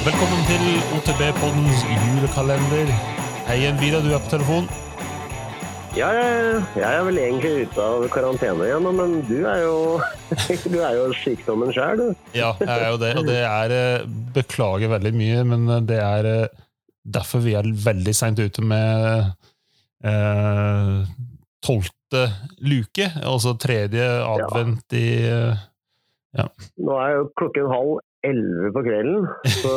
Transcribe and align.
Velkommen 0.00 0.46
til 0.48 0.62
OTB-poddens 0.96 1.82
julekalender. 1.84 2.88
Hei 3.44 3.58
igjen, 3.58 3.76
Vida, 3.76 3.98
du 4.00 4.14
er 4.16 4.22
på 4.24 4.30
telefon. 4.32 4.64
Ja, 5.92 6.08
jeg, 6.16 6.62
er 6.88 7.04
vel 7.04 7.20
egentlig 7.20 7.66
ute 7.66 7.84
av 7.84 8.06
karantene 8.14 8.64
igjen, 8.64 8.88
men 8.96 9.18
du 9.28 9.44
er 9.44 9.60
jo, 9.66 10.00
du 10.72 10.78
er 10.80 10.96
jo 10.96 11.04
sykdommen 11.20 11.74
sjøl, 11.76 12.00
du. 12.00 12.24
Ja, 12.32 12.54
jeg 12.62 12.72
er 12.78 12.86
jo 12.94 13.02
det, 13.04 13.12
og 13.20 13.28
det 13.28 13.38
er 13.44 13.76
eh, 13.76 14.08
Beklager 14.32 14.94
veldig 14.96 15.14
mye, 15.20 15.44
men 15.52 15.68
eh, 15.68 15.84
det 15.92 16.00
er 16.00 16.32
eh, 16.32 16.66
derfor 17.04 17.44
vi 17.44 17.58
er 17.60 17.68
veldig 17.84 18.16
seint 18.16 18.40
ute 18.40 18.64
med 18.64 19.34
eh, 20.00 20.98
tolvte 21.60 22.28
luke, 22.64 23.12
altså 23.20 23.52
tredje 23.60 24.08
advent 24.24 24.96
i 24.96 25.08
ja. 25.20 26.46
Nå 26.80 27.02
er 27.02 27.18
jo 27.18 27.34
klokken 27.36 27.68
halv 27.68 27.98
elleve 28.26 28.70
på 28.74 28.82
kvelden, 28.84 29.26
så 29.62 29.70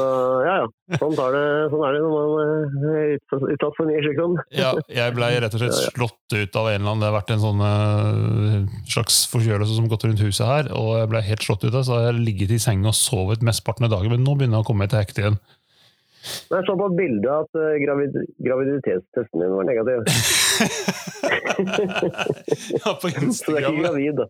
ja 0.44 0.56
ja. 0.62 0.68
Sånn, 1.00 1.16
tar 1.16 1.32
det, 1.32 1.44
sånn 1.72 1.84
er 1.88 1.96
det 1.96 2.02
når 2.04 2.14
man 2.14 2.88
er 2.92 3.14
utsatt 3.16 3.46
utsatt 3.56 3.78
for 3.78 3.90
ny 3.90 4.02
sykdom. 4.04 4.36
Ja, 4.64 4.74
jeg 4.92 5.16
ble 5.16 5.30
rett 5.44 5.56
og 5.56 5.64
slett 5.64 5.80
slått 5.96 6.36
ut 6.36 6.60
av 6.60 6.68
en 6.70 6.76
eller 6.76 6.92
annen 6.92 7.04
Det 7.04 7.10
har 7.10 7.16
vært 7.16 7.34
en 7.34 7.44
sånn 7.44 7.64
eh, 7.70 8.58
slags 8.92 9.24
forkjølelse 9.32 9.78
som 9.78 9.88
har 9.88 9.94
gått 9.96 10.06
rundt 10.10 10.26
huset 10.26 10.46
her, 10.48 10.72
og 10.76 10.92
jeg 11.00 11.12
ble 11.14 11.24
helt 11.30 11.48
slått 11.48 11.66
ut 11.66 11.74
av, 11.74 11.82
så 11.88 11.98
har 11.98 12.08
jeg 12.10 12.24
ligget 12.28 12.56
i 12.56 12.62
senga 12.62 12.92
og 12.92 13.00
sovet 13.00 13.46
mesteparten 13.46 13.88
av 13.88 13.96
dagen, 13.96 14.12
men 14.14 14.26
nå 14.28 14.36
begynner 14.36 14.60
jeg 14.60 14.68
å 14.68 14.72
komme 14.74 14.90
til 14.92 15.02
hekte 15.02 15.24
igjen. 15.24 15.40
Men 16.50 16.60
Jeg 16.60 16.68
så 16.68 16.76
på 16.80 16.90
et 16.90 16.98
bilde 17.00 17.38
at 17.44 17.62
eh, 17.62 17.80
gravid, 17.84 18.20
graviditetstesten 18.48 19.44
din 19.44 19.56
var 19.58 19.68
negativ. 19.68 19.98
Ja, 22.86 23.00
på 23.02 23.10
Så 23.10 23.52
du 23.52 23.56
er 23.56 23.66
ikke 23.66 23.82
gravid, 23.82 24.20
da. 24.20 24.26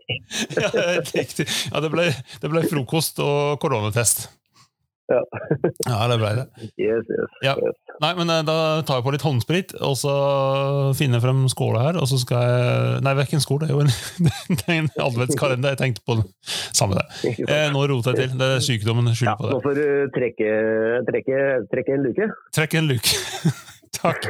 Ja, 0.57 0.69
riktig. 1.15 1.47
Ja, 1.71 1.81
det 1.83 1.91
ble, 1.93 2.07
det 2.41 2.51
ble 2.51 2.63
frokost 2.69 3.21
og 3.23 3.59
koronatest. 3.63 4.27
Ja. 5.11 5.19
Ja, 5.83 5.97
det 6.07 6.15
ble 6.21 6.29
det. 6.37 6.43
Yes, 6.79 7.09
yes. 7.11 7.33
Ja. 7.43 7.53
yes. 7.59 7.75
Nei, 8.01 8.11
men 8.17 8.29
eh, 8.31 8.39
Da 8.47 8.55
tar 8.87 9.01
jeg 9.01 9.05
på 9.05 9.11
litt 9.13 9.25
håndsprit, 9.25 9.73
og 9.83 9.97
så 9.99 10.13
finner 10.97 11.19
jeg 11.19 11.25
frem 11.25 11.41
skåla 11.51 11.81
her. 11.89 11.99
og 11.99 12.07
så 12.09 12.17
skal 12.21 12.45
jeg... 12.47 13.01
Nei, 13.03 13.11
det 13.17 13.23
er 13.25 13.27
ikke 13.27 13.37
en 13.41 13.43
skål, 13.43 13.59
det 13.65 13.67
er 13.67 13.75
jo 13.75 13.83
en, 13.83 13.91
en 14.77 14.87
adventskalender. 15.07 15.75
Jeg 15.75 15.81
tenkte 15.81 16.05
på 16.07 16.15
det. 16.21 16.25
Samme 16.73 16.97
det. 17.01 17.35
Eh, 17.43 17.67
nå 17.75 17.83
roter 17.91 18.15
jeg 18.15 18.29
til. 18.31 18.37
Det 18.39 18.49
er 18.55 18.63
sykdommen 18.63 19.11
Ja, 19.11 19.35
på 19.39 19.49
det. 19.49 19.57
nå 19.57 19.59
får 19.67 19.77
du 19.81 19.85
trekke, 20.15 20.49
trekke, 21.11 21.43
trekke 21.73 21.97
en 21.97 22.07
luke. 22.07 22.29
Trekke 22.55 22.79
en 22.81 22.89
luke. 22.93 23.19
Takk. 23.99 24.25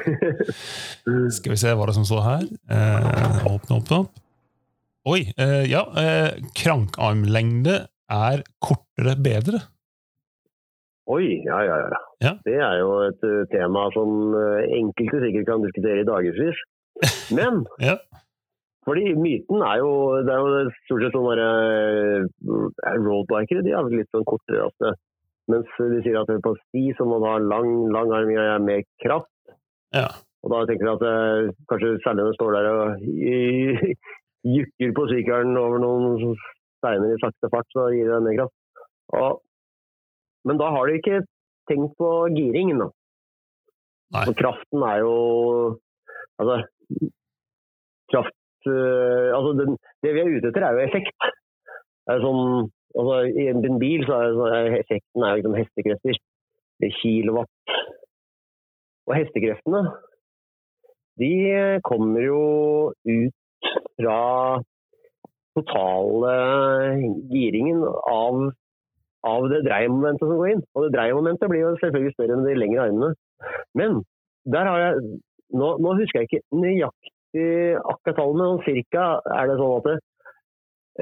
Skal 1.37 1.53
vi 1.53 1.59
se 1.61 1.71
hva 1.73 1.85
det 1.87 1.93
er 1.93 1.97
som 2.01 2.07
står 2.09 2.25
her. 2.25 2.43
Eh, 2.73 3.45
åpne, 3.49 3.77
åpne 3.79 4.01
opp. 4.03 4.19
Oi. 5.13 5.21
Eh, 5.37 5.63
ja. 5.71 5.85
Eh, 5.99 6.41
krankarmlengde 6.57 7.77
er 8.13 8.43
kortere 8.63 9.15
bedre. 9.23 9.61
Oi, 11.11 11.25
ja, 11.43 11.57
ja, 11.67 11.77
ja. 11.83 12.01
Ja. 12.23 12.31
Det 12.45 12.55
er 12.63 12.77
jo 12.79 12.91
et 13.09 13.23
uh, 13.27 13.43
tema 13.51 13.89
som 13.91 14.31
uh, 14.31 14.61
enkelte 14.71 15.19
sikkert 15.25 15.49
kan 15.49 15.65
diskutere 15.65 16.03
i 16.03 16.07
dagevis. 16.07 16.59
Men 17.37 17.65
Ja. 17.83 17.97
fordi 18.87 19.15
myten 19.17 19.63
er 19.65 19.81
jo 19.81 19.91
Det 20.23 20.31
er 20.31 20.39
jo 20.39 20.69
stort 20.85 21.03
sett 21.03 21.17
sånne 21.17 21.47
uh, 21.49 22.69
roadbikere. 23.03 23.65
De 23.65 23.75
er 23.75 23.91
litt 23.91 24.11
sånn 24.15 24.27
kortere 24.29 24.69
Altså. 24.69 24.93
Mens 25.51 25.67
de 25.75 25.99
sier 26.05 26.21
at 26.21 26.29
på 26.39 26.53
sti 26.55 26.93
så 26.95 27.03
må 27.03 27.17
du 27.19 27.27
ha 27.27 27.35
lang, 27.35 27.89
lang 27.91 28.13
arm 28.15 28.29
og 28.31 28.63
mer 28.63 28.85
kraft. 29.03 29.27
Ja. 29.91 30.07
Og 30.43 30.51
da 30.53 30.61
tenker 30.69 30.87
jeg 30.87 30.95
at 30.95 31.57
kanskje 31.67 31.97
særlig 32.05 32.23
når 32.23 32.31
du 32.31 32.37
står 32.37 32.55
der 32.55 32.69
og 32.71 33.03
jukker 34.55 34.93
på 34.95 35.07
sykkelen 35.11 35.59
over 35.59 35.83
noen 35.83 36.37
steiner 36.79 37.11
i 37.11 37.19
sakte 37.19 37.51
fart, 37.51 37.67
så 37.75 37.89
gir 37.91 38.07
det 38.07 38.21
mer 38.23 38.39
kraft. 38.39 38.55
Og, 39.19 39.41
men 40.47 40.59
da 40.59 40.69
har 40.75 40.89
de 40.89 40.99
ikke 40.99 41.23
tenkt 41.69 41.95
på 41.99 42.09
giringen, 42.35 42.83
da. 42.83 42.89
Nei. 44.13 44.25
For 44.27 44.37
kraften 44.37 44.83
er 44.85 44.99
jo 45.01 45.13
Altså 46.37 46.57
Kraft 48.11 48.67
øh, 48.69 49.29
Altså, 49.33 49.51
den, 49.57 49.77
det 50.03 50.13
vi 50.13 50.21
er 50.21 50.35
ute 50.35 50.51
etter, 50.51 50.65
er 50.67 50.77
jo 50.77 50.83
effekt. 50.85 51.27
Det 52.05 52.17
er 52.17 52.25
sånn 52.25 52.69
Altså, 52.93 53.15
I 53.41 53.47
en 53.49 53.79
bil 53.81 54.05
så 54.05 54.19
er, 54.21 54.35
så 54.37 54.49
er 54.53 54.75
effekten 54.77 55.25
er 55.25 55.39
liksom 55.39 55.55
hestekrefter. 55.57 56.19
Er 56.83 56.91
kilowatt. 56.99 57.77
Og 59.07 59.15
hestekreftene, 59.17 59.81
de 61.19 61.31
kommer 61.87 62.21
jo 62.21 62.43
ut 63.07 63.71
fra 63.97 64.19
totale 65.57 66.35
giringen 67.31 67.81
av 67.87 68.45
av 69.27 69.47
det 69.51 69.63
dreiemomentet 69.67 70.25
som 70.25 70.39
går 70.39 70.53
inn. 70.53 70.63
Og 70.75 70.85
det 70.85 70.93
dreiemomentet 70.95 71.51
blir 71.51 71.63
jo 71.63 71.75
selvfølgelig 71.81 72.15
større 72.15 72.37
enn 72.37 72.47
de 72.47 72.55
lengre 72.59 72.87
armene. 72.87 73.11
Men 73.79 74.01
der 74.55 74.71
har 74.71 74.87
jeg 74.87 75.19
Nå, 75.53 75.67
nå 75.77 75.91
husker 75.99 76.23
jeg 76.23 76.29
ikke 76.31 76.57
nøyaktig 76.57 77.43
akkurat 77.77 78.15
tallene, 78.17 78.39
men 78.39 78.55
sånn 78.55 78.63
cirka 78.65 79.03
er 79.35 79.49
det 79.51 79.57
sånn 79.59 79.73
at 79.75 79.85
det, 79.85 79.93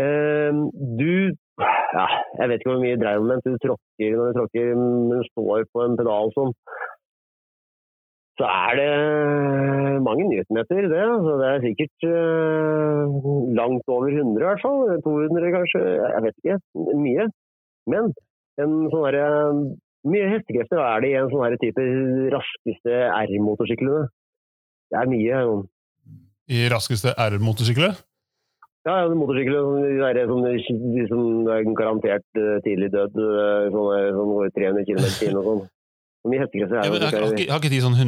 eh, 0.04 0.58
du 1.00 1.14
ja, 1.62 2.08
Jeg 2.36 2.50
vet 2.50 2.60
ikke 2.60 2.72
hvor 2.74 2.82
mye 2.82 2.98
dreiemoment 3.00 3.48
du 3.48 3.56
tråkker 3.64 4.18
når 4.18 4.34
du 4.34 4.40
tråkker, 4.40 4.74
men 4.76 5.14
du 5.14 5.22
står 5.30 5.64
på 5.72 5.86
en 5.86 5.96
pedal 6.02 6.34
som 6.36 6.52
så 8.42 8.48
er 8.48 8.74
det 8.80 10.02
mange 10.08 10.24
newtonmeter, 10.32 10.88
det. 10.94 11.04
Så 11.26 11.34
det 11.42 11.48
er 11.50 11.66
sikkert 11.66 12.06
eh, 12.10 13.02
langt 13.60 13.92
over 13.96 14.10
100 14.10 14.42
i 14.42 14.48
hvert 14.48 14.64
fall. 14.66 14.80
200 15.06 15.52
kanskje, 15.58 15.82
jeg 16.16 16.24
vet 16.26 16.38
ikke. 16.42 16.58
Mye. 17.04 17.28
Men 17.92 18.12
en 18.62 18.78
sånn 18.92 19.08
derre 19.08 19.26
mye 20.08 20.30
hestekrefter 20.32 20.82
er 20.82 21.04
det 21.04 21.12
i 21.12 21.18
en 21.20 21.30
sånn 21.30 21.44
her 21.46 21.58
type 21.62 21.84
raskeste 22.34 23.02
R-motorsyklene. 23.12 24.08
Det 24.92 24.98
er 25.02 25.12
mye. 25.12 25.44
I 26.52 26.64
raskeste 26.74 27.14
R-motorsykler. 27.16 28.00
Ja, 28.82 28.96
ja, 29.04 29.12
motorsykler 29.14 29.62
som 31.12 31.50
er 31.54 31.68
garantert 31.78 32.26
eh, 32.40 32.58
tidlig 32.66 32.90
død, 32.96 33.14
Sånn, 33.76 33.92
sånn 34.18 34.56
300 34.58 34.88
km 34.88 35.06
i 35.06 35.12
timen 35.20 35.38
og 35.38 35.46
sånn. 35.52 35.62
Hvor 36.22 36.34
mye 36.34 36.42
hestekrefter 36.42 36.80
er 36.82 36.90
det? 36.90 37.12
har, 37.14 37.28
ikke, 37.30 37.48
har 37.54 37.62
ikke 37.62 37.74
de 37.76 37.82
sånn 37.86 38.00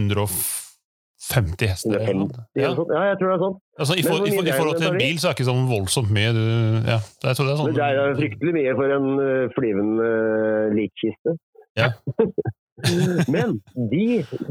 150 1.32 1.68
hester? 1.68 1.90
eller 1.90 2.06
50, 2.06 2.40
Ja. 2.56 2.62
Ja, 2.62 3.04
jeg 3.10 3.18
tror 3.20 3.30
det 3.30 3.36
er 3.36 3.44
sånn. 3.44 3.56
Altså, 3.80 3.96
i, 3.96 4.04
for, 4.04 4.26
i, 4.28 4.34
for, 4.36 4.48
I 4.48 4.56
forhold 4.58 4.80
til 4.80 4.90
en 4.90 5.00
bil 5.00 5.20
så 5.20 5.30
er 5.30 5.32
det 5.32 5.38
ikke 5.38 5.48
sånn 5.50 5.64
voldsomt 5.70 6.12
mye. 6.14 6.34
Du, 6.36 6.44
ja, 6.90 7.00
jeg 7.00 7.38
tror 7.38 7.48
det 7.48 7.54
er 7.54 7.62
sånn. 7.62 7.78
Det 7.78 7.88
er 7.88 8.18
fryktelig 8.20 8.54
mye 8.58 8.76
for 8.80 8.96
en 8.98 9.08
uh, 9.22 9.46
flyvende 9.56 10.10
uh, 10.10 10.76
likkiste. 10.76 11.36
Ja. 11.80 11.90
Men 13.34 13.60
de, 13.76 14.06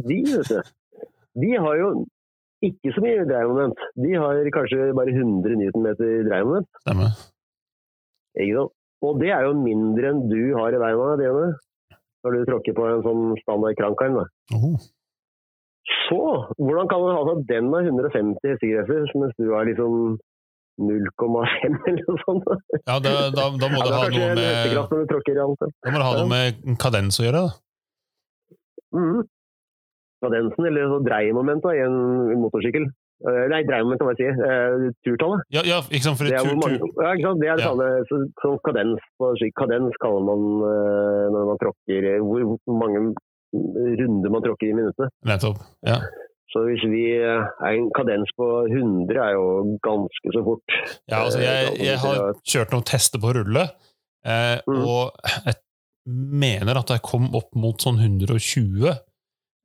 de, 0.09 0.19
vet 0.33 0.49
du, 0.49 0.73
de 1.43 1.51
har 1.59 1.81
jo 1.81 1.91
ikke 2.63 2.95
så 2.95 3.03
mye 3.05 3.27
dreiemoment. 3.27 3.85
De 3.99 4.15
har 4.15 4.41
kanskje 4.55 4.93
bare 4.97 5.15
100 5.15 5.59
newtonmeter 5.61 6.23
dreiemoment. 6.29 6.71
Stemmer. 6.87 7.19
Ikke 8.39 8.63
sant? 8.63 8.79
Og 9.03 9.19
det 9.19 9.33
er 9.35 9.49
jo 9.49 9.55
mindre 9.59 10.13
enn 10.13 10.27
du 10.31 10.55
har 10.55 10.71
i 10.71 10.79
beina 10.79 11.15
dine 11.19 11.47
når 12.23 12.37
du 12.37 12.45
tråkker 12.47 12.75
på 12.77 12.85
en 12.87 13.01
sånn 13.03 13.23
standard 13.43 13.75
krankarm. 13.81 14.21
Oh. 14.55 14.77
Så 15.83 16.19
hvordan 16.63 16.87
kan 16.91 17.01
man 17.03 17.17
ha 17.17 17.23
at 17.33 17.43
den 17.49 17.73
har 17.75 17.89
150 17.91 18.53
hestekrefter, 18.53 19.09
mens 19.19 19.35
du 19.41 19.51
har 19.51 19.67
liksom 19.67 20.19
0,5 20.79 21.77
eller 21.89 22.05
noe 22.07 22.23
sånt? 22.23 22.49
Ja, 22.87 22.97
da, 23.03 23.13
da, 23.35 23.49
da 23.59 23.71
må 23.73 23.83
Ja, 23.83 23.85
det 23.85 23.99
ha 23.99 24.07
noe 24.15 24.33
med, 24.39 24.47
du 24.71 24.77
da 24.79 25.91
må 25.91 25.99
du 25.99 26.07
ha 26.07 26.17
noe 26.21 26.31
med 26.31 26.81
kadens 26.83 27.19
å 27.21 27.27
gjøre. 27.27 27.45
da. 27.49 27.61
Mm. 28.93 29.23
Kadensen, 30.23 30.67
eller 30.69 30.91
så 30.93 30.99
dreiemomentet 31.03 31.75
i 31.75 31.83
en 31.83 31.97
motorsykkel. 32.45 32.85
Eh, 33.23 33.43
Nei, 33.51 33.63
dreiemomentet, 33.67 34.07
hva 34.07 34.15
jeg 34.15 34.21
sier. 34.23 34.39
Uh, 34.39 34.87
turtallet. 35.07 35.43
Ja, 35.55 35.63
ja, 35.67 35.81
ikke 35.91 36.07
sant? 36.07 36.19
For 36.21 36.31
Det 36.31 36.39
er, 36.39 36.47
tur, 36.47 36.59
mange, 36.63 36.79
ja, 36.79 37.11
ikke 37.17 37.27
sant? 37.27 37.43
det 37.43 37.51
er 37.51 37.59
det 37.59 37.67
samme 37.67 37.89
så, 38.11 38.21
som 38.43 38.57
kadens 38.67 39.05
på 39.19 39.33
Kadens 39.59 39.99
kaller 40.03 40.25
man 40.31 40.47
eh, 40.71 41.27
når 41.35 41.51
man 41.53 41.61
tråkker 41.63 42.09
eh, 42.13 42.23
hvor 42.23 42.79
mange 42.83 43.05
runder 43.53 44.31
man 44.33 44.43
tråkker 44.45 44.71
i 44.71 44.75
minuttet. 44.77 45.13
nettopp. 45.29 45.59
Ja. 45.87 45.99
Så 46.53 46.67
hvis 46.69 46.83
vi 46.85 47.05
eh, 47.17 47.45
en 47.69 47.87
kadens 47.97 48.29
på 48.37 48.47
100 48.69 49.17
er 49.25 49.33
jo 49.39 49.79
ganske 49.85 50.33
så 50.35 50.43
fort. 50.45 50.75
Ja, 51.09 51.23
altså, 51.25 51.41
jeg, 51.41 51.71
Eh, 51.79 51.85
jeg 51.87 51.99
har 52.03 52.35
kjørt 52.45 52.73
noen 52.75 52.85
tester 52.85 53.19
på 53.23 53.33
rulle, 53.39 53.69
eh, 54.25 54.59
Mm. 54.69 54.83
og 54.85 55.13
jeg 55.47 55.55
mener 56.07 56.77
at 56.79 56.89
jeg 56.93 57.03
kom 57.03 57.31
opp 57.35 57.55
mot 57.55 57.81
sånn 57.81 57.99
120. 58.03 58.91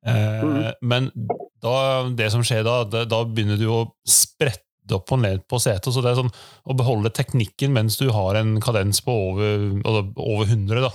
Eh, 0.06 0.42
Mm. 0.44 0.74
Men 0.82 1.12
da, 1.62 2.08
det 2.16 2.32
som 2.32 2.42
skjer 2.46 2.64
da, 2.64 2.84
det, 2.86 3.10
da 3.10 3.24
begynner 3.26 3.58
du 3.60 3.68
å 3.68 3.92
sprette 4.08 4.64
opp 4.96 5.12
og 5.12 5.20
ned 5.20 5.42
på 5.50 5.60
setet. 5.60 5.92
Så 5.92 6.00
det 6.02 6.12
er 6.14 6.22
sånn 6.22 6.32
å 6.70 6.78
beholde 6.78 7.10
teknikken 7.12 7.74
mens 7.76 7.98
du 8.00 8.08
har 8.16 8.36
en 8.40 8.62
kadens 8.64 9.02
på 9.04 9.12
over, 9.12 9.82
altså 9.84 10.06
over 10.16 10.46
100, 10.46 10.80
da, 10.86 10.92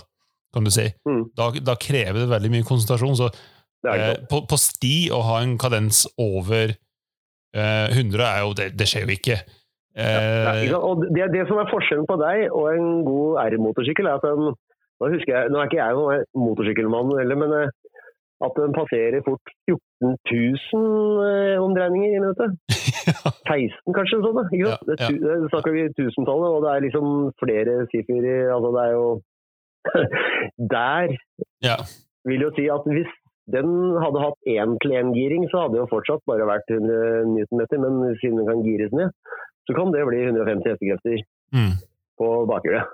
kan 0.52 0.66
du 0.66 0.72
si. 0.74 0.86
Mm. 1.08 1.24
Da, 1.38 1.50
da 1.72 1.78
krever 1.80 2.22
det 2.22 2.30
veldig 2.30 2.52
mye 2.52 2.68
konsentrasjon. 2.68 3.18
Så 3.18 3.30
eh, 3.92 4.14
på, 4.30 4.42
på 4.48 4.60
sti 4.60 4.96
å 5.14 5.22
ha 5.28 5.40
en 5.42 5.56
kadens 5.60 6.04
over 6.20 6.74
eh, 6.74 7.98
100 7.98 8.26
er 8.28 8.40
jo 8.44 8.54
Det, 8.58 8.70
det 8.78 8.88
skjer 8.90 9.06
jo 9.06 9.16
ikke. 9.16 9.40
Eh, 9.92 10.66
ja. 10.70 10.80
Og 10.80 11.04
det, 11.04 11.28
det 11.34 11.46
som 11.48 11.60
er 11.60 11.72
forskjellen 11.72 12.08
på 12.08 12.16
deg 12.20 12.46
og 12.48 12.68
en 12.72 12.92
god 13.06 13.42
R-motorsykkel, 13.46 14.08
er 14.08 14.20
at 14.20 14.28
den, 14.28 14.52
Nå, 15.02 15.08
jeg, 15.18 15.48
nå 15.50 15.58
er 15.58 15.66
ikke 15.66 15.80
jeg 15.80 15.94
noen 15.98 16.20
motorsykkelmann 16.38 17.08
heller, 17.18 17.38
men 17.40 17.52
eh, 17.56 17.70
at 18.46 18.58
den 18.58 18.74
passerer 18.76 19.24
fort 19.26 19.50
14 19.66 20.12
000 20.30 21.24
eh, 21.26 21.56
omdreininger 21.58 22.12
i 22.12 22.20
minuttet. 22.22 22.54
16 23.50 23.96
kanskje, 23.96 24.20
sånn. 24.22 24.40
Ikke 24.54 24.70
sant? 24.70 24.92
Ja, 24.92 24.98
ja. 25.00 25.10
Det, 25.10 25.18
det 25.42 25.50
snakker 25.50 25.74
vi 25.74 25.88
tusentallet, 25.98 26.54
og 26.54 26.62
det 26.62 26.70
er 26.72 26.86
liksom 26.86 27.06
flere 27.42 27.76
siffer 27.90 28.28
Altså 28.54 28.72
det 28.76 28.84
er 28.84 28.94
jo 28.94 29.06
Der 30.74 31.12
Ja. 31.66 31.76
vil 32.28 32.40
jo 32.46 32.50
si 32.56 32.68
at 32.70 32.86
hvis 32.86 33.10
den 33.52 33.68
hadde 33.98 34.20
hatt 34.22 34.38
én-til-én-giring, 34.46 35.48
så 35.50 35.64
hadde 35.64 35.74
det 35.76 35.82
jo 35.82 35.90
fortsatt 35.90 36.22
bare 36.30 36.46
vært 36.46 36.68
100 36.70 37.24
newtonmeter, 37.34 37.80
men 37.82 38.14
siden 38.22 38.38
den 38.38 38.46
kan 38.48 38.62
gires 38.66 38.92
ned, 38.94 39.10
så 39.66 39.74
kan 39.76 39.90
det 39.94 40.04
bli 40.08 40.20
150 40.28 40.70
hestekrefter 40.72 41.22
Mm. 41.52 41.72
på 42.18 42.28
bakhjulet. 42.48 42.86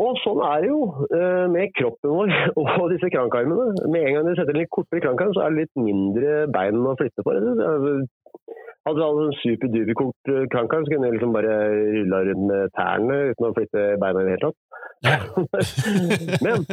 Og 0.00 0.14
sånn 0.22 0.38
er 0.46 0.60
det 0.62 0.68
jo 0.70 0.82
eh, 1.10 1.46
med 1.50 1.72
kroppen 1.74 2.12
vår 2.14 2.30
og 2.60 2.84
disse 2.92 3.08
krankarmene. 3.10 3.72
Med 3.90 4.04
en 4.06 4.14
gang 4.20 4.28
du 4.28 4.36
setter 4.38 4.54
en 4.54 4.60
litt 4.62 4.70
kortere 4.70 5.02
krankarm, 5.02 5.32
så 5.34 5.42
er 5.46 5.50
det 5.56 5.64
litt 5.64 5.80
mindre 5.82 6.36
bein 6.54 6.78
å 6.86 6.94
flytte 7.00 7.24
på. 7.26 7.34
Altså, 7.34 7.96
Hadde 8.86 8.96
du 8.96 9.02
hatt 9.04 9.18
en 9.26 9.34
superduperkort 9.42 10.30
eh, 10.32 10.46
krankarm, 10.52 10.86
så 10.86 10.92
kunne 10.94 11.10
du 11.10 11.16
liksom 11.18 11.34
bare 11.34 11.56
rulla 11.98 12.22
rundt 12.30 12.46
med 12.48 12.70
tærne 12.78 13.18
uten 13.32 13.48
å 13.50 13.54
flytte 13.58 13.82
beina 14.00 14.22
i 14.22 14.28
det 14.28 14.36
hele 14.36 14.46
tatt. 14.46 14.79
Ja. 15.00 15.16
Men 16.44 16.64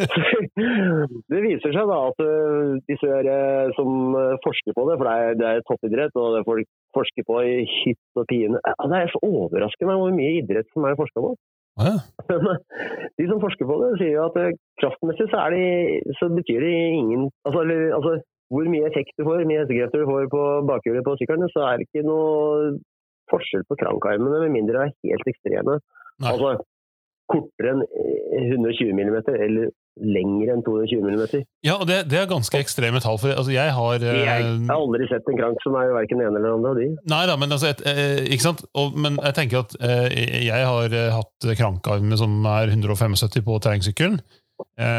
det 1.32 1.40
viser 1.46 1.72
seg 1.72 1.86
da 1.88 2.00
at 2.10 2.24
eh, 2.24 2.74
disse 2.90 3.20
eh, 3.24 3.70
som 3.78 4.18
eh, 4.20 4.34
forsker 4.44 4.76
på 4.76 4.84
det, 4.90 4.98
for 5.00 5.08
det 5.08 5.14
er, 5.16 5.38
det 5.40 5.48
er 5.48 5.64
toppidrett, 5.70 6.20
og 6.20 6.36
det 6.36 6.44
folk 6.48 6.68
forsker 6.98 7.28
på 7.28 7.40
i 7.48 7.56
hytt 7.72 8.20
og 8.20 8.28
pine 8.28 8.60
Det 8.60 9.00
er 9.00 9.14
så 9.14 9.24
overraskende 9.24 9.96
hvor 10.02 10.16
mye 10.16 10.42
idrett 10.42 10.68
som 10.74 10.90
er 10.90 11.00
forska 11.00 11.24
på. 11.24 11.34
Ja. 11.80 11.96
Men 12.46 12.60
de 13.16 13.30
som 13.32 13.44
forsker 13.44 13.70
på 13.70 13.80
det, 13.84 13.96
sier 14.02 14.16
jo 14.18 14.28
at 14.28 14.60
kraftmessig 14.82 15.30
så, 15.32 15.46
er 15.46 15.56
de, 15.56 15.66
så 16.20 16.32
betyr 16.34 16.66
det 16.68 16.76
ingen 17.00 17.30
altså, 17.48 17.64
eller, 17.64 17.90
altså, 17.96 18.18
hvor 18.52 18.68
mye 18.72 18.88
effekt 18.88 19.16
du 19.16 19.24
får, 19.24 19.36
hvor 19.40 19.50
mye 19.50 19.64
hestekrefter 19.64 20.04
du 20.04 20.10
får 20.12 20.32
på 20.32 20.46
bakhjulet 20.68 21.06
på 21.08 21.16
sykkelen, 21.20 21.52
så 21.56 21.68
er 21.68 21.80
det 21.80 21.88
ikke 21.88 22.08
noe 22.08 22.76
forskjell 23.32 23.64
på 23.68 23.76
krankarmene, 23.80 24.40
med 24.44 24.56
mindre 24.56 24.84
de 24.84 25.12
er 25.14 25.16
helt 25.16 25.32
ekstreme. 25.32 25.80
Nei. 26.24 26.32
Altså 26.32 26.58
kortere 27.32 27.74
enn 27.76 27.84
eh, 27.84 28.48
120 28.54 28.94
mm, 28.94 29.18
eller 29.36 29.70
lengre 29.98 30.54
enn 30.54 30.64
220 30.66 31.02
mm. 31.02 31.44
ja, 31.66 31.76
og 31.76 31.88
det, 31.90 32.04
det 32.12 32.20
er 32.22 32.30
ganske 32.30 32.60
ekstreme 32.62 33.02
tall. 33.02 33.18
For 33.22 33.34
altså, 33.34 33.54
jeg 33.56 33.74
har 33.74 34.04
jeg, 34.04 34.24
Jeg 34.28 34.48
har 34.70 34.76
aldri 34.78 35.08
sett 35.10 35.30
en 35.32 35.40
krank 35.40 35.64
som 35.66 35.78
er 35.80 35.94
verken 35.96 36.22
den 36.22 36.30
ene 36.30 36.38
eller 36.40 36.54
den 36.54 36.58
andre 36.60 36.74
av 36.74 36.82
de. 36.82 36.90
Nei 37.14 37.22
da, 37.30 37.38
men 37.42 37.56
altså, 37.56 37.72
et, 37.74 37.82
eh, 37.90 38.26
ikke 38.30 38.46
sant? 38.46 38.66
Og, 38.78 38.98
men 38.98 39.18
jeg 39.24 39.38
tenker 39.40 39.64
at 39.66 39.78
eh, 39.82 40.10
jeg 40.48 40.68
har 40.70 40.98
eh, 41.02 41.14
hatt 41.16 41.50
krankarmer 41.58 42.20
som 42.22 42.38
er 42.52 42.76
175 42.76 43.42
på 43.48 43.58
terrengsykkelen. 43.64 44.20
Eh, 44.22 44.46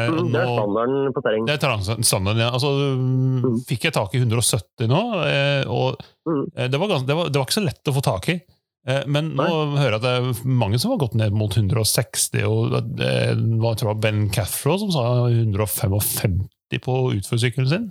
Mm, 0.09 0.31
Det 0.31 0.39
er 0.39 0.51
standarden 0.55 1.13
på 1.15 1.21
terreng. 1.23 1.47
Det 1.47 1.55
er 1.57 2.03
standarden, 2.03 2.41
ja. 2.45 2.51
Altså, 2.55 2.69
mm, 2.95 3.57
fikk 3.67 3.89
jeg 3.89 3.95
tak 3.95 4.15
i 4.15 4.21
170 4.21 4.87
nå, 4.87 5.01
eh, 5.27 5.63
og 5.67 5.99
Mm. 6.29 6.45
eh, 6.55 6.67
det 6.69 6.79
var, 6.79 6.87
gans, 6.91 7.03
det, 7.07 7.15
var, 7.15 7.29
det 7.31 7.39
var 7.39 7.47
ikke 7.47 7.57
så 7.59 7.65
lett 7.65 7.89
å 7.89 7.93
få 7.95 8.01
tak 8.05 8.29
i. 8.29 8.39
Eh, 8.87 9.03
men 9.11 9.33
nå 9.35 9.47
hører 9.75 9.97
jeg 9.97 9.99
at 9.99 10.05
det 10.05 10.13
er 10.19 10.51
mange 10.63 10.79
som 10.79 10.93
har 10.93 11.01
gått 11.01 11.17
ned 11.19 11.35
mot 11.35 11.55
160, 11.55 12.45
og 12.47 12.77
det 12.95 13.11
var 13.59 13.73
jeg 13.73 13.81
tror 13.81 13.91
var 13.93 14.03
Ben 14.05 14.27
Cathro 14.33 14.77
som 14.81 14.93
sa 14.95 15.05
155 15.27 16.39
på 16.85 16.99
utforsykkelen 17.17 17.69
sin. 17.69 17.89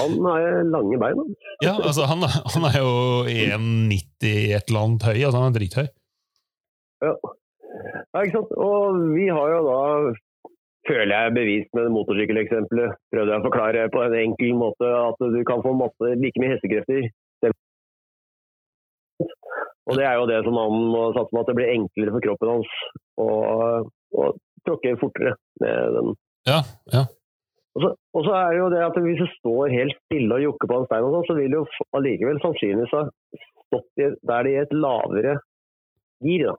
Han 0.00 0.16
har 0.24 0.64
lange 0.72 0.98
bein. 1.00 1.20
Ja, 1.64 1.76
altså 1.76 2.06
han, 2.08 2.24
han 2.24 2.66
er 2.68 2.78
jo 2.80 2.92
1,90 3.28 4.56
et 4.56 4.70
eller 4.70 4.84
annet 4.86 5.06
høy, 5.08 5.18
altså 5.18 5.38
han 5.38 5.50
er 5.50 5.56
drithøy. 5.56 5.88
Ja. 7.02 7.12
ja, 8.14 8.22
ikke 8.22 8.38
sant. 8.38 8.54
Og 8.56 9.00
vi 9.12 9.26
har 9.28 9.52
jo 9.52 9.60
da, 9.66 9.80
føler 10.88 11.12
jeg, 11.12 11.34
bevist 11.36 11.76
med 11.76 11.90
motorsykkeleksempelet, 11.96 12.96
prøvde 13.12 13.34
jeg 13.34 13.42
å 13.42 13.46
forklare 13.48 13.88
på 13.92 14.04
en 14.06 14.16
enkel 14.22 14.56
måte 14.60 14.88
at 15.02 15.26
du 15.34 15.40
kan 15.48 15.64
få 15.64 15.74
masse, 15.76 16.14
like 16.22 16.40
mye 16.40 16.54
hestekrefter. 16.54 17.10
Og 19.90 19.98
det 19.98 20.04
er 20.06 20.18
jo 20.18 20.28
det 20.30 20.42
som 20.46 20.58
han 20.60 20.84
må 20.92 21.06
satse 21.16 21.32
på, 21.32 21.40
at 21.42 21.50
det 21.50 21.56
blir 21.58 21.72
enklere 21.72 22.14
for 22.14 22.24
kroppen 22.26 22.52
hans 22.52 22.76
å, 23.18 23.28
å 24.14 24.28
tråkke 24.66 24.94
fortere 25.00 25.34
med 25.62 25.96
den. 25.96 26.14
Ja, 26.48 26.60
ja. 26.94 27.02
Og 27.72 27.84
så, 27.84 27.88
og 28.12 28.26
så 28.26 28.34
er 28.36 28.50
det 28.52 28.60
jo 28.60 28.70
det 28.74 28.82
at 28.84 28.98
hvis 29.00 29.20
du 29.22 29.28
står 29.38 29.72
helt 29.72 29.96
stille 30.04 30.36
og 30.36 30.44
jokker 30.44 30.70
på 30.70 30.78
en 30.78 30.88
stein, 30.90 31.06
og 31.06 31.14
sånn, 31.16 31.28
så 31.30 31.36
vil 31.38 31.54
du 31.54 31.60
allikevel 31.96 32.40
sannsynligvis 32.42 32.94
ha 32.98 33.04
stått 33.72 34.02
der 34.02 34.46
det 34.46 34.52
er 34.52 34.66
et 34.66 34.74
lavere 34.76 35.38
gir. 36.22 36.50
Da. 36.50 36.56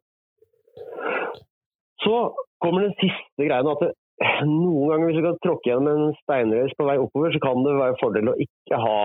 Så 2.04 2.16
kommer 2.64 2.88
den 2.88 2.96
siste 2.98 3.46
greien 3.46 3.70
at 3.70 3.84
det, 3.86 3.94
noen 4.48 4.90
ganger 4.90 5.10
hvis 5.10 5.20
du 5.20 5.26
kan 5.26 5.42
tråkke 5.46 5.70
gjennom 5.70 6.08
en 6.08 6.18
steinrøys 6.24 6.74
på 6.78 6.88
vei 6.88 6.98
oppover, 7.02 7.34
så 7.34 7.42
kan 7.44 7.62
det 7.66 7.76
være 7.78 7.96
en 7.96 8.02
fordel 8.02 8.32
å 8.34 8.38
ikke 8.46 8.80
ha, 8.82 8.98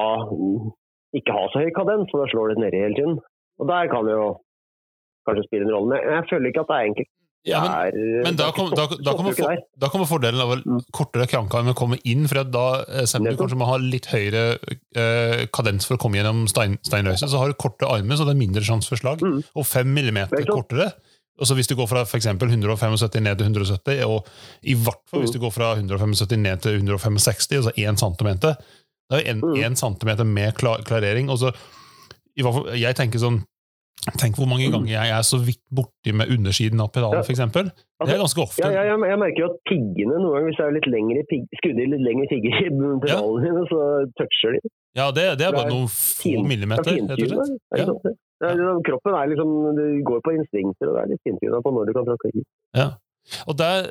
ikke 1.20 1.37
ha 1.37 1.44
så 1.53 1.65
høy 1.65 1.73
kadens, 1.76 2.09
for 2.11 2.23
da 2.23 2.31
slår 2.32 2.55
det 2.55 2.62
nedi 2.65 2.82
hele 2.82 2.99
tiden. 2.99 3.19
Og 3.58 3.66
der 3.69 3.88
kan 3.90 4.05
det 4.06 4.14
jo 4.14 4.28
kanskje 5.28 5.46
spille 5.49 5.66
en 5.69 5.75
rolle. 5.75 5.96
Men 6.05 6.14
jeg 6.19 6.28
føler 6.31 6.52
ikke 6.52 6.60
at 6.64 6.69
det 6.72 6.76
er 6.78 6.90
enkelt. 6.93 7.10
ja 7.49 7.60
men, 7.94 8.22
men 8.26 8.37
da, 8.37 8.49
kom, 8.52 8.70
da, 8.76 8.84
da, 8.99 9.12
kommer 9.16 9.32
for, 9.37 9.60
da 9.78 9.88
kommer 9.93 10.08
fordelen 10.10 10.40
av 10.43 10.50
Mm. 10.58 10.78
å 10.81 10.84
kortere 10.93 11.26
krankarm 11.31 11.70
komme 11.78 11.99
inn, 12.05 12.26
for 12.28 12.43
da 12.44 12.64
eh, 12.88 13.05
du 13.06 13.19
Nettopp. 13.25 13.38
kanskje 13.44 13.58
må 13.60 13.69
ha 13.70 13.76
litt 13.78 14.06
høyere 14.10 14.58
eh, 14.96 15.46
kadens 15.55 15.87
for 15.87 15.96
å 15.96 16.02
komme 16.02 16.19
gjennom 16.19 16.46
stein, 16.50 16.76
steinrøyset, 16.82 17.31
så 17.31 17.38
har 17.38 17.49
du 17.49 17.55
korte 17.55 17.87
armer, 17.88 18.16
så 18.19 18.26
det 18.26 18.34
er 18.34 18.43
mindre 18.43 18.60
sjanse 18.66 18.88
for 18.90 18.96
slag. 19.00 19.22
Mm. 19.22 19.43
Og 19.55 19.64
fem 19.66 19.87
millimeter 19.94 20.37
Det 20.37 20.49
er 20.49 20.52
kortere. 20.52 20.90
Og 21.38 21.46
så 21.46 21.55
Hvis 21.55 21.69
du 21.70 21.76
går 21.78 21.87
fra 21.87 22.02
for 22.05 22.19
eksempel 22.19 22.50
175 22.50 23.20
ned 23.22 23.38
til 23.38 23.46
170, 23.46 24.02
og 24.05 24.26
i 24.66 24.75
hvert 24.75 25.05
fall 25.06 25.20
hvis 25.22 25.31
Mm. 25.31 25.38
du 25.38 25.44
går 25.46 25.52
fra 25.55 25.75
175 25.78 26.37
ned 26.43 26.60
til 26.62 26.75
165, 26.82 27.56
altså 27.62 27.72
1 27.78 27.99
centimeter, 28.02 28.56
det 29.10 29.22
er 29.26 29.34
Mm. 29.38 29.55
1 29.55 29.78
centimeter 29.78 30.25
med 30.25 30.52
klarering. 30.58 31.31
Og 31.31 31.38
så, 31.38 31.52
fall, 32.44 32.67
jeg 32.79 32.94
tenker 32.96 33.19
sånn 33.19 33.40
Tenk 34.17 34.37
hvor 34.38 34.46
mange 34.46 34.69
Mm. 34.69 34.73
ganger 34.73 34.93
jeg 34.94 35.11
er 35.11 35.25
så 35.26 35.38
vidt 35.43 35.58
borti 35.75 36.12
med 36.14 36.31
undersiden 36.31 36.79
av 36.81 36.93
pedalen, 36.94 37.19
Ja. 37.19 37.26
eksempel. 37.35 37.64
Det 37.99 38.14
er 38.14 38.20
ganske 38.23 38.40
ofte. 38.40 38.62
Ja, 38.62 38.70
ja, 38.70 38.82
jeg, 38.94 39.00
jeg 39.11 39.19
merker 39.19 39.38
jo 39.43 39.49
at 39.50 39.56
piggene 39.67 40.14
noen 40.23 40.32
ganger, 40.38 40.46
hvis 40.46 40.58
jeg 40.61 40.67
er 40.69 40.75
litt 40.79 40.87
lengre 40.87 41.23
pigg, 41.29 41.44
skuddet 41.58 41.82
i 41.82 41.88
litt 41.90 42.05
lengre 42.06 42.26
pigger 42.31 42.52
i 42.62 42.70
pedalene 43.02 43.43
dine, 43.43 43.64
så 43.67 43.81
toucher 44.14 44.55
de. 44.55 44.61
Ja, 44.94 45.11
det, 45.11 45.25
det 45.43 45.46
er 45.49 45.52
bare 45.52 45.67
Det 45.67 45.75
er 45.75 45.76
noen 45.76 45.90
få 45.90 46.46
millimeter, 46.46 46.93
er 46.94 47.11
rett 47.11 47.26
og 47.26 48.00
slett. 48.06 48.19
Ja. 48.38 48.55
liksom- 48.55 48.82
kroppen 48.87 49.12
er 49.19 49.26
liksom, 49.34 49.50
du 49.76 49.84
går 50.06 50.20
på 50.23 50.34
instinkter, 50.38 50.87
og 50.88 50.94
det 50.94 51.02
er 51.02 51.11
litt 51.11 51.23
fintunet 51.26 51.62
på 51.67 51.75
når 51.75 51.87
du 51.87 51.93
kan 51.99 52.06
tråkke 52.06 52.31
i. 52.38 52.43
Og 53.51 53.56
der, 53.58 53.82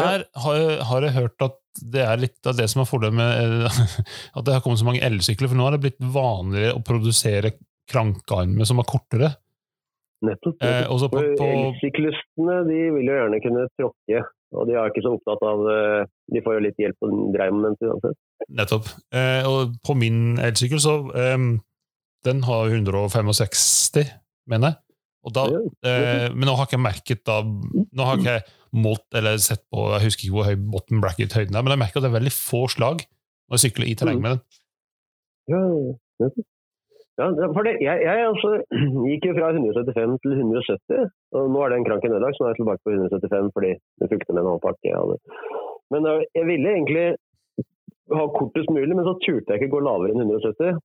her 0.00 0.24
har 0.40 0.54
jeg, 0.56 0.80
har 0.88 1.00
jeg 1.04 1.12
hørt 1.20 1.36
at 1.46 1.56
det 1.84 2.00
er 2.02 2.16
litt 2.16 2.46
av 2.48 2.56
det 2.56 2.66
som 2.72 2.80
er 2.82 2.88
fordelen 2.88 3.14
med 3.14 3.68
at 4.36 4.44
det 4.44 4.54
har 4.56 4.64
kommet 4.64 4.80
så 4.80 4.88
mange 4.88 5.04
elsykler, 5.04 5.46
for 5.52 5.54
nå 5.54 5.68
har 5.68 5.76
det 5.76 5.84
blitt 5.84 6.00
vanligere 6.00 6.74
å 6.74 6.82
produsere 6.82 7.52
krankarmer 7.90 8.68
som 8.68 8.82
er 8.82 8.88
kortere. 8.88 9.30
Nettopp. 10.26 10.60
Eh, 10.64 10.84
også 10.92 11.08
på, 11.12 11.22
på, 11.38 11.48
Elsyklistene 11.48 12.60
de 12.68 12.80
vil 12.96 13.08
jo 13.08 13.16
gjerne 13.16 13.40
kunne 13.40 13.64
tråkke, 13.78 14.22
og 14.52 14.68
de 14.68 14.76
er 14.76 14.90
ikke 14.90 15.04
så 15.06 15.14
opptatt 15.16 15.44
av 15.48 15.64
eh, 15.72 16.10
De 16.34 16.42
får 16.44 16.58
jo 16.58 16.64
litt 16.66 16.82
hjelp 16.82 16.98
på 17.00 17.10
dreiemomentet 17.36 17.88
uansett. 17.88 18.18
nettopp. 18.48 18.90
Eh, 19.16 19.48
og 19.48 19.78
på 19.86 19.96
min 19.96 20.36
elsykkel, 20.42 20.82
så 20.82 20.98
eh, 21.16 21.38
Den 22.26 22.44
har 22.44 22.68
165, 22.68 24.12
mener 24.50 24.74
jeg. 24.74 24.80
Og 25.20 25.34
da, 25.36 25.44
eh, 25.84 26.28
men 26.32 26.48
nå 26.48 26.54
har 26.56 26.64
ikke 26.64 26.78
jeg 26.78 26.84
merket 26.84 27.24
da 27.28 27.42
Nå 27.44 28.04
har 28.08 28.16
ikke 28.16 28.36
jeg 28.38 28.44
målt 28.80 29.18
eller 29.18 29.36
sett 29.42 29.66
på 29.68 29.82
Jeg 29.90 30.06
husker 30.06 30.24
ikke 30.24 30.36
hvor 30.38 30.46
høy 30.48 30.54
bottom 30.72 31.02
bracket-høyden 31.04 31.58
er, 31.58 31.64
men 31.64 31.74
jeg 31.74 31.82
merker 31.82 32.00
at 32.00 32.06
det 32.06 32.10
er 32.12 32.18
veldig 32.20 32.32
få 32.32 32.62
slag 32.72 33.02
når 33.04 33.58
jeg 33.58 33.64
sykler 33.66 33.90
i 33.90 33.96
terreng 33.98 34.20
med 34.22 34.38
den. 34.38 34.40
Ja, 37.20 37.48
for 37.54 37.66
det, 37.66 37.74
jeg, 37.84 38.02
jeg 38.06 38.26
altså, 38.26 38.50
gikk 39.10 39.26
jo 39.28 39.36
fra 39.36 39.50
175 39.52 40.14
til 40.24 40.36
170, 40.36 41.10
og 41.36 41.50
nå 41.54 41.64
er 41.64 41.74
den 41.74 41.88
kranken 41.88 42.14
ødelagt, 42.16 42.38
så 42.38 42.44
nå 42.44 42.48
er 42.48 42.54
jeg 42.54 42.60
tilbake 42.62 42.84
på 42.86 42.94
175 42.96 43.50
fordi 43.56 43.72
det 44.00 44.08
fulgte 44.12 44.36
med 44.36 44.42
en 44.42 44.52
annen 44.52 44.64
pakke. 44.64 44.92
jeg. 44.92 45.18
Men 45.92 46.08
eh, 46.08 46.22
jeg 46.38 46.48
ville 46.48 46.72
egentlig 46.76 47.06
ha 48.16 48.24
kortest 48.38 48.72
mulig, 48.74 48.94
men 48.96 49.06
så 49.06 49.18
turte 49.24 49.52
jeg 49.52 49.60
ikke 49.60 49.74
gå 49.76 49.82
lavere 49.86 50.16
enn 50.16 50.24
170. 50.24 50.80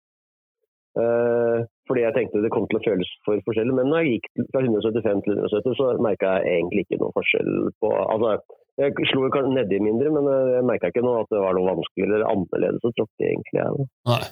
Eh, 0.95 1.63
fordi 1.89 2.03
jeg 2.05 2.15
tenkte 2.15 2.41
det 2.43 2.51
kom 2.53 2.67
til 2.71 2.79
å 2.79 2.85
føles 2.85 3.09
for 3.27 3.41
forskjellig. 3.47 3.75
Men 3.79 3.89
når 3.91 4.03
jeg 4.03 4.13
gikk 4.15 4.45
fra 4.53 4.61
175 4.63 5.25
til 5.25 5.41
170, 5.41 5.75
så 5.79 5.89
merka 6.03 6.37
jeg 6.39 6.61
egentlig 6.61 6.85
ikke 6.85 7.01
noe 7.01 7.15
forskjell 7.17 7.51
på 7.83 7.91
Altså, 8.05 8.37
jeg 8.79 9.09
slo 9.11 9.27
nedi 9.51 9.81
mindre, 9.83 10.13
men 10.15 10.31
eh, 10.31 10.55
jeg 10.57 10.69
merka 10.71 10.91
ikke 10.91 11.05
noe 11.05 11.23
at 11.23 11.31
det 11.33 11.43
var 11.43 11.57
noe 11.57 11.73
vanskeligere 11.73 12.19
eller 12.19 12.31
annerledes 12.31 12.87
å 12.87 12.95
tråkke, 12.95 13.29
egentlig. 13.29 13.61
Jeg. 13.61 13.87
Nei. 14.11 14.23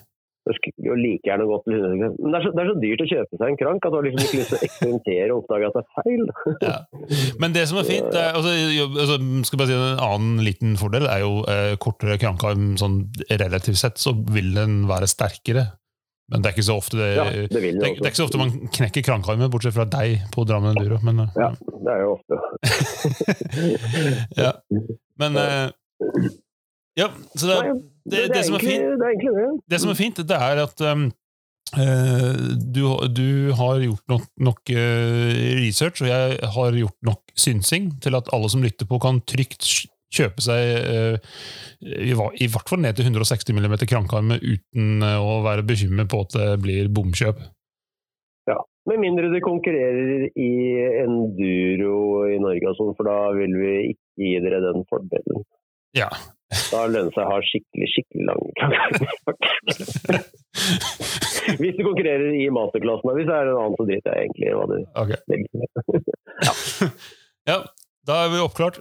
Jeg 0.44 0.58
skulle 0.58 0.88
jo 0.90 0.96
like 1.00 1.24
gjerne 1.24 1.46
gått 1.48 1.64
til 1.70 1.78
100 1.78 2.16
Men 2.20 2.34
det 2.34 2.40
er, 2.40 2.44
så, 2.44 2.50
det 2.52 2.64
er 2.64 2.70
så 2.70 2.80
dyrt 2.82 3.04
å 3.04 3.10
kjøpe 3.12 3.38
seg 3.40 3.46
en 3.48 3.60
krank 3.62 3.86
at 3.88 3.94
du 3.94 3.98
har 3.98 4.08
liksom 4.08 4.24
ikke 4.26 4.40
lyst 4.42 4.52
til 4.52 4.58
å 4.58 4.68
eksperimentere 4.68 5.28
og 5.30 5.44
oppdage 5.44 5.70
at 5.70 5.78
det 5.78 5.84
er 5.84 5.94
feil. 6.00 6.26
Ja. 6.64 6.74
Men 7.40 7.56
det 7.56 7.64
som 7.70 7.80
er 7.80 7.88
fint, 7.88 8.10
er, 8.12 8.36
altså, 8.36 8.52
altså, 9.06 9.20
skal 9.48 9.62
bare 9.62 9.70
si 9.72 9.78
En 9.78 10.04
annen 10.08 10.44
liten 10.44 10.76
fordel 10.80 11.08
er 11.08 11.24
jo 11.24 11.32
eh, 11.52 11.78
kortere 11.84 12.20
krankarm. 12.20 12.74
Sånn, 12.80 13.00
relativt 13.32 13.80
sett 13.80 14.02
så 14.02 14.16
vil 14.36 14.52
den 14.58 14.84
være 14.92 15.08
sterkere. 15.12 15.70
Men 16.32 16.44
det 16.44 16.50
er 16.50 16.56
ikke 16.56 16.66
så 16.66 16.78
ofte 16.80 16.98
det, 16.98 17.10
Ja, 17.18 17.26
det 17.30 17.62
vil 17.62 17.76
det, 17.76 17.82
det 17.82 17.90
er, 17.90 17.98
det 18.00 18.12
ikke 18.12 18.22
så 18.22 18.28
ofte 18.28 18.40
man 18.40 18.54
knekker 18.74 19.04
krankarmen, 19.06 19.52
bortsett 19.54 19.76
fra 19.76 19.86
deg 19.88 20.24
på 20.34 20.46
Drammen 20.48 20.72
Enduro. 20.72 21.00
Men, 21.06 21.26
eh, 21.26 21.40
Ja, 21.40 21.50
det 21.88 21.96
er 21.96 22.04
jo 22.04 22.14
ofte. 22.16 22.40
ja. 24.46 24.54
men 25.24 25.40
eh, 25.40 25.68
Ja, 27.00 27.10
så 27.34 27.50
det, 27.50 27.58
Nei, 27.58 27.76
det, 28.06 28.24
det, 28.34 28.44
som 28.46 28.58
er 28.58 28.64
fint, 28.64 28.84
det 28.86 29.06
er 29.06 29.14
egentlig 29.16 29.34
det. 29.36 29.46
det 29.74 29.80
som 29.82 29.92
er 29.94 29.98
fint, 29.98 30.20
det 30.30 30.38
er 30.38 30.60
at 30.62 30.84
um, 30.86 31.08
eh, 31.82 32.44
du, 32.76 32.84
du 33.10 33.30
har 33.58 33.82
gjort 33.82 34.14
nok, 34.14 34.28
nok 34.50 34.74
eh, 34.76 35.32
research, 35.58 36.04
og 36.04 36.12
jeg 36.12 36.52
har 36.58 36.78
gjort 36.78 37.00
nok 37.10 37.34
synsing 37.34 37.90
til 38.04 38.20
at 38.20 38.30
alle 38.36 38.52
som 38.54 38.66
lytter 38.66 38.90
på, 38.90 39.02
kan 39.02 39.24
trygt 39.26 39.66
kjøpe 40.14 40.44
seg 40.46 40.62
uh, 40.86 41.34
i, 41.82 42.14
i 42.14 42.50
hvert 42.54 42.70
fall 42.70 42.84
ned 42.84 43.00
til 43.00 43.10
160 43.10 43.50
mm 43.50 43.74
krankarme 43.90 44.38
uten 44.44 45.02
å 45.02 45.40
være 45.42 45.66
bekymret 45.66 46.12
på 46.12 46.22
at 46.28 46.38
det 46.38 46.52
blir 46.62 46.92
bomkjøp. 46.94 47.42
Ja, 48.52 48.60
Med 48.92 49.02
mindre 49.02 49.32
det 49.34 49.42
konkurrerer 49.42 50.28
i 50.30 50.52
enduro 51.02 52.28
i 52.30 52.38
Norge, 52.44 52.70
og 52.70 52.78
sånn, 52.78 52.94
for 53.00 53.10
da 53.10 53.18
vil 53.40 53.58
vi 53.58 53.74
ikke 53.96 54.28
gi 54.28 54.38
dere 54.46 54.62
den 54.68 54.86
fordelen. 54.92 55.46
Ja. 55.98 56.12
Da 56.72 56.86
lønner 56.88 57.10
det 57.10 57.16
seg 57.16 57.24
å 57.26 57.32
ha 57.32 57.40
skikkelig, 57.50 57.88
skikkelig 57.94 58.24
lang 58.30 58.42
krankarm. 58.60 58.96
Hvis 61.60 61.76
du 61.76 61.84
konkurrerer 61.84 62.32
i 62.38 62.48
masterklassen, 62.54 63.16
hvis 63.18 63.30
det 63.30 63.36
er 63.36 63.52
en 63.52 63.60
annen, 63.60 63.78
så 63.80 63.88
driter 63.90 64.16
jeg 64.16 64.30
egentlig 64.30 64.48
i 64.48 64.56
hva 64.58 64.66
du 64.72 64.78
okay. 65.04 65.20
velger. 65.32 65.62
Ja, 67.50 67.58
da 68.08 68.14
er 68.24 68.30
vi 68.32 68.44
oppklart. 68.44 68.78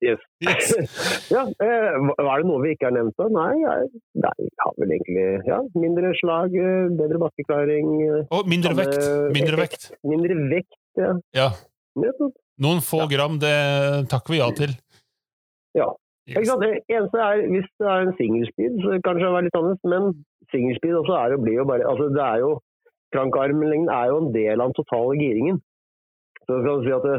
Yes. 0.00 0.20
Yes. 0.40 0.72
Ja, 1.34 1.42
eh, 1.62 1.96
var 2.24 2.40
det 2.40 2.48
noe 2.48 2.62
vi 2.64 2.72
ikke 2.74 2.88
har 2.88 2.94
nevnt 2.96 3.14
da? 3.20 3.28
Nei, 3.30 3.52
jeg, 3.60 3.88
nei, 4.24 4.46
har 4.62 4.76
vel 4.80 4.94
egentlig 4.96 5.26
ja, 5.46 5.58
mindre 5.78 6.12
slag, 6.18 6.56
eh, 6.56 6.86
bedre 6.98 7.20
bakkeklaring, 7.22 7.90
eh, 8.06 8.22
Og 8.34 8.48
mindre 8.50 8.72
Samme 8.72 8.86
vekt. 8.86 9.10
Mindre 9.36 9.60
vekt. 9.60 9.90
mindre 10.08 10.38
vekt. 10.50 10.78
Ja. 10.98 11.12
Ja. 11.36 11.48
Noen 12.60 12.80
få 12.84 13.04
gram, 13.10 13.38
det 13.42 13.56
takker 14.10 14.34
vi 14.34 14.40
ja 14.40 14.48
til. 14.56 14.74
Ja. 15.76 15.90
Sant? 16.28 16.62
Det 16.62 16.70
eneste 16.94 17.18
er, 17.18 17.46
Hvis 17.50 17.68
det 17.80 17.86
er 17.88 18.00
en 18.04 18.16
singlespeed, 18.18 18.72
så 18.82 18.88
kanskje 19.06 19.26
det 19.26 19.36
er 19.38 19.46
litt 19.46 19.58
annerledes, 19.58 19.84
men 19.92 20.02
singlespeed 20.52 20.94
også 21.00 21.14
er 21.16 21.28
og 21.34 21.42
blir 21.44 21.56
jo 21.60 21.64
bare 21.70 21.88
altså 21.90 22.04
det 22.16 22.24
er 22.26 22.38
jo, 22.44 22.50
Krankarmlengden 23.14 23.90
er 23.90 24.06
jo 24.06 24.16
en 24.22 24.34
del 24.34 24.60
av 24.60 24.66
den 24.68 24.78
totale 24.78 25.14
giringen. 25.18 25.56
Så 26.46 26.52
kan 26.62 26.78
du 26.78 26.84
si 26.86 26.92
at 26.94 27.06
det, 27.08 27.18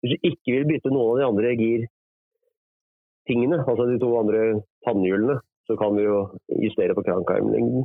Hvis 0.00 0.12
du 0.12 0.18
ikke 0.30 0.50
vil 0.54 0.68
bytte 0.70 0.90
noen 0.92 1.10
av 1.10 1.18
de 1.18 1.28
andre 1.30 1.50
girtingene, 1.60 3.58
altså 3.68 3.84
de 3.90 3.98
to 4.00 4.10
andre 4.20 4.40
tannhjulene, 4.86 5.36
så 5.66 5.72
kan 5.80 5.90
du 5.96 6.02
jo 6.04 6.18
justere 6.64 6.94
på 6.94 7.04
krankarmlengden. 7.08 7.82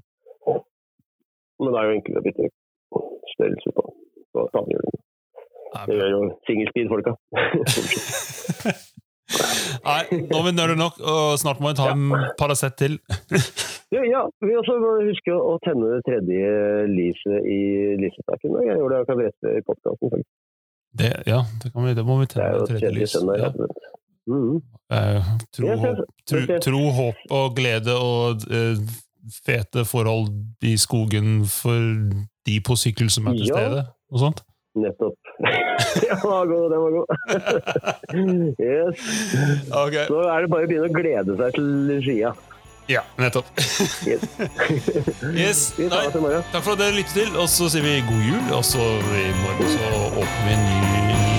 Men 1.60 1.70
det 1.72 1.80
er 1.80 1.88
jo 1.88 1.96
enklere 1.98 2.22
å 2.22 2.26
bytte 2.28 2.46
størrelse 3.36 3.70
på, 3.78 3.84
på 4.34 4.40
tannhjulene. 4.56 4.98
Det 5.88 5.96
gjør 5.98 6.10
jo 6.16 6.22
singlespeed-folka. 6.48 7.12
Nei, 9.86 10.02
nå 10.28 10.40
er 10.40 10.46
vi 10.48 10.54
nølet 10.58 10.80
nok, 10.80 11.00
og 11.00 11.40
snart 11.42 11.62
må 11.64 11.72
vi 11.72 11.80
ta 11.80 11.92
en 11.94 12.12
Paracet 12.40 12.78
til. 12.80 13.00
Ja, 13.92 14.04
ja, 14.08 14.22
vi 14.40 14.54
også 14.56 14.78
må 14.80 14.92
huske 15.04 15.34
å 15.36 15.58
tenne 15.66 15.90
det 15.98 16.04
tredje 16.08 16.52
lyset 16.88 17.48
i 17.48 17.62
lysestaken. 18.00 18.54
Jeg 18.64 18.78
gjorde 18.80 18.94
det 18.96 19.02
akkurat 19.04 19.50
i 19.52 19.64
podkasten. 19.68 20.24
Det, 21.02 21.10
ja, 21.28 21.42
det, 21.60 21.74
kan 21.74 21.88
vi, 21.88 21.96
det 21.98 22.06
må 22.08 22.16
vi 22.22 22.30
tenne 22.32 22.54
det, 22.54 22.70
tredje 22.70 22.86
tredje 22.86 23.02
lys. 23.02 23.18
søndag. 23.18 23.42
Ja. 23.42 23.52
Ja. 23.52 23.98
-hmm. 24.32 24.62
uh, 24.94 25.24
tro, 25.52 25.68
håp, 25.68 25.98
tro, 26.30 26.60
tro, 26.62 26.82
håp 27.00 27.16
og 27.30 27.56
glede 27.56 27.96
og 27.98 28.46
uh, 28.52 28.78
fete 29.46 29.86
forhold 29.86 30.32
i 30.66 30.78
skogen 30.78 31.46
for 31.46 31.80
de 32.48 32.58
på 32.66 32.78
sykkel 32.80 33.10
som 33.10 33.28
er 33.28 33.38
til 33.38 33.48
Ja. 33.52 33.58
stede, 33.58 33.86
og 34.12 34.20
sånt. 34.20 34.44
Nettopp. 34.76 35.18
Den 36.02 36.22
var 36.24 36.46
god, 36.46 36.72
den 36.72 36.80
var 36.82 36.92
god. 36.98 37.08
yes. 38.68 39.04
Okay. 39.72 40.06
Så 40.08 40.22
er 40.22 40.46
det 40.46 40.52
bare 40.54 40.68
å 40.68 40.70
begynne 40.70 40.88
å 40.88 40.96
glede 40.96 41.36
seg 41.40 41.58
til 41.58 42.02
skia. 42.06 42.34
Ja, 42.92 43.02
nettopp. 43.22 43.46
Yes. 44.08 44.24
Yes, 45.42 45.60
nei, 45.78 46.06
takk 46.12 46.64
for 46.64 46.74
at 46.74 46.82
dere 46.82 46.98
lyttet 46.98 47.16
til, 47.16 47.36
og 47.40 47.48
så 47.52 47.70
sier 47.72 47.86
vi 47.86 48.00
god 48.10 48.24
jul, 48.26 48.48
og 48.58 48.66
så 48.68 48.88
i 49.16 49.28
morgen 49.44 49.76
så 49.76 49.92
åpner 50.12 50.48
vi 50.48 50.58
en 50.58 50.66
ny 50.68 51.31